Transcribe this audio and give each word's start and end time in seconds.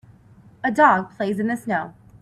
A 0.63 0.71
dog 0.71 1.15
plays 1.15 1.37
in 1.39 1.45
the 1.45 1.55
snow. 1.55 1.93